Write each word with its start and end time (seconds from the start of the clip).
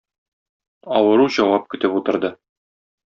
Авыру 0.99 1.27
җавап 1.37 1.69
көтеп 1.75 1.99
утырды. 2.01 2.33